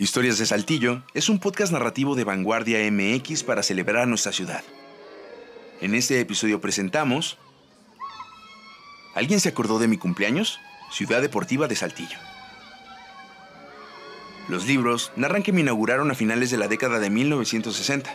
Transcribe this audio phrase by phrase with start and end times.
[0.00, 4.62] Historias de Saltillo es un podcast narrativo de Vanguardia MX para celebrar nuestra ciudad.
[5.80, 7.36] En este episodio presentamos
[9.16, 10.60] ¿Alguien se acordó de mi cumpleaños?
[10.92, 12.16] Ciudad Deportiva de Saltillo.
[14.48, 18.14] Los libros narran que me inauguraron a finales de la década de 1960.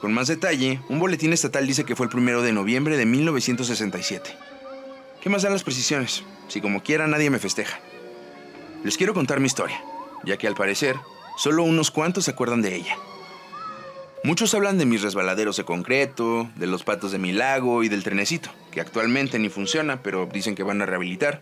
[0.00, 4.30] Con más detalle, un boletín estatal dice que fue el primero de noviembre de 1967.
[5.20, 6.22] ¿Qué más dan las precisiones?
[6.46, 7.80] Si como quiera nadie me festeja.
[8.84, 9.82] Les quiero contar mi historia
[10.24, 10.96] ya que al parecer,
[11.36, 12.96] solo unos cuantos se acuerdan de ella.
[14.24, 18.04] Muchos hablan de mis resbaladeros de concreto, de los patos de mi lago y del
[18.04, 21.40] trenecito, que actualmente ni funciona, pero dicen que van a rehabilitar.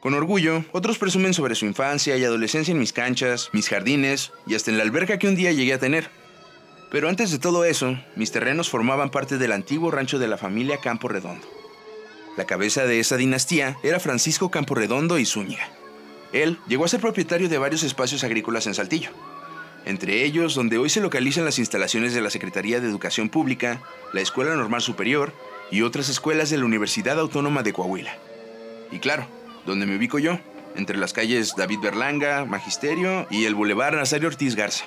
[0.00, 4.54] Con orgullo, otros presumen sobre su infancia y adolescencia en mis canchas, mis jardines y
[4.54, 6.08] hasta en la alberca que un día llegué a tener.
[6.90, 10.78] Pero antes de todo eso, mis terrenos formaban parte del antiguo rancho de la familia
[10.78, 11.46] Campo Redondo.
[12.36, 15.68] La cabeza de esa dinastía era Francisco Campo Redondo y Zúñiga,
[16.32, 19.10] él llegó a ser propietario de varios espacios agrícolas en Saltillo,
[19.84, 23.80] entre ellos donde hoy se localizan las instalaciones de la Secretaría de Educación Pública,
[24.12, 25.32] la Escuela Normal Superior
[25.70, 28.16] y otras escuelas de la Universidad Autónoma de Coahuila.
[28.90, 29.26] Y claro,
[29.64, 30.38] donde me ubico yo,
[30.76, 34.84] entre las calles David Berlanga, Magisterio y el Boulevard Nazario Ortiz Garza.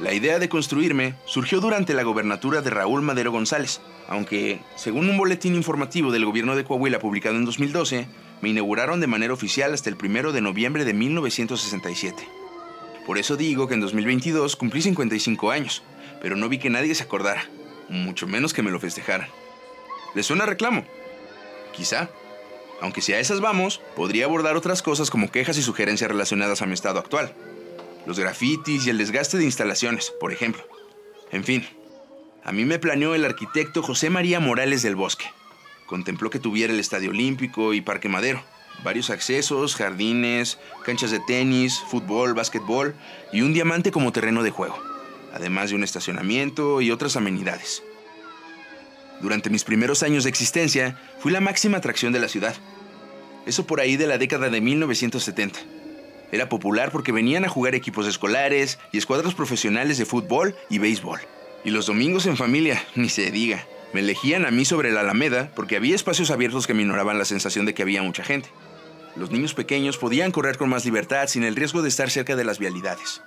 [0.00, 5.16] La idea de construirme surgió durante la gobernatura de Raúl Madero González, aunque, según un
[5.16, 8.08] boletín informativo del gobierno de Coahuila publicado en 2012,
[8.42, 12.28] me inauguraron de manera oficial hasta el 1 de noviembre de 1967.
[13.06, 15.84] Por eso digo que en 2022 cumplí 55 años,
[16.20, 17.44] pero no vi que nadie se acordara,
[17.88, 19.28] mucho menos que me lo festejara.
[20.16, 20.84] ¿Les suena reclamo?
[21.72, 22.10] Quizá.
[22.80, 26.66] Aunque si a esas vamos, podría abordar otras cosas como quejas y sugerencias relacionadas a
[26.66, 27.32] mi estado actual.
[28.06, 30.62] Los grafitis y el desgaste de instalaciones, por ejemplo.
[31.30, 31.66] En fin,
[32.44, 35.26] a mí me planeó el arquitecto José María Morales del Bosque,
[35.86, 38.42] Contempló que tuviera el Estadio Olímpico y Parque Madero,
[38.82, 42.94] varios accesos, jardines, canchas de tenis, fútbol, básquetbol
[43.32, 44.78] y un diamante como terreno de juego,
[45.34, 47.82] además de un estacionamiento y otras amenidades.
[49.20, 52.56] Durante mis primeros años de existencia, fui la máxima atracción de la ciudad.
[53.46, 55.60] Eso por ahí de la década de 1970.
[56.32, 61.20] Era popular porque venían a jugar equipos escolares y escuadras profesionales de fútbol y béisbol.
[61.64, 63.66] Y los domingos en familia, ni se diga.
[63.92, 67.64] Me elegían a mí sobre la Alameda porque había espacios abiertos que minoraban la sensación
[67.64, 68.48] de que había mucha gente.
[69.16, 72.44] Los niños pequeños podían correr con más libertad sin el riesgo de estar cerca de
[72.44, 73.22] las vialidades.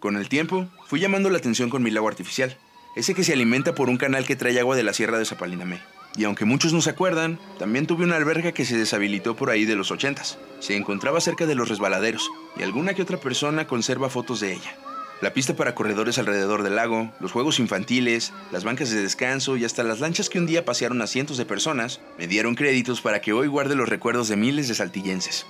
[0.00, 2.56] Con el tiempo, fui llamando la atención con mi lago artificial,
[2.96, 5.82] ese que se alimenta por un canal que trae agua de la sierra de Zapalinamé.
[6.16, 9.64] Y aunque muchos no se acuerdan, también tuve una alberga que se deshabilitó por ahí
[9.64, 10.38] de los ochentas.
[10.60, 14.76] Se encontraba cerca de los resbaladeros y alguna que otra persona conserva fotos de ella
[15.20, 19.64] la pista para corredores alrededor del lago, los juegos infantiles, las bancas de descanso y
[19.64, 23.20] hasta las lanchas que un día pasearon a cientos de personas me dieron créditos para
[23.20, 25.46] que hoy guarde los recuerdos de miles de saltillenses.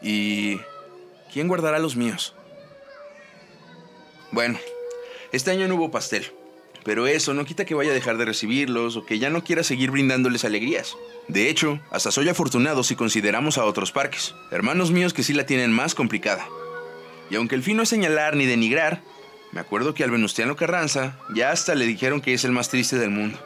[0.00, 0.58] ¿Y
[1.32, 2.34] quién guardará los míos?
[4.30, 4.58] Bueno,
[5.32, 6.32] este año no hubo pastel,
[6.88, 9.62] pero eso no quita que vaya a dejar de recibirlos o que ya no quiera
[9.62, 10.96] seguir brindándoles alegrías.
[11.28, 15.44] De hecho, hasta soy afortunado si consideramos a otros parques, hermanos míos que sí la
[15.44, 16.48] tienen más complicada.
[17.28, 19.02] Y aunque el fin no es señalar ni denigrar,
[19.52, 22.98] me acuerdo que al Venustiano Carranza ya hasta le dijeron que es el más triste
[22.98, 23.38] del mundo.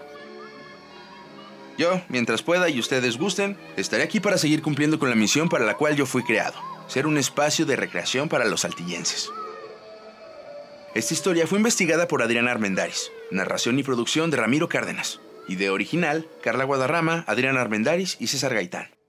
[1.76, 5.64] Yo, mientras pueda y ustedes gusten, estaré aquí para seguir cumpliendo con la misión para
[5.64, 9.30] la cual yo fui creado, ser un espacio de recreación para los saltillenses.
[10.94, 16.26] Esta historia fue investigada por Adrián Armendaris, narración y producción de Ramiro Cárdenas, idea original,
[16.42, 19.01] Carla Guadarrama, Adrián Armendaris y César Gaitán.